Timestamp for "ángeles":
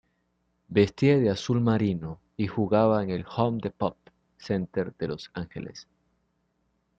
5.35-5.87